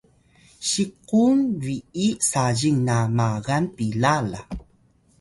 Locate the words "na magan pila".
2.87-4.13